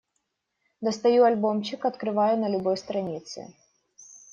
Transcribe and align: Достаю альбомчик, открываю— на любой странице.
Достаю 0.81 1.21
альбомчик, 1.25 1.85
открываю— 1.85 2.35
на 2.39 2.49
любой 2.49 2.75
странице. 2.75 3.53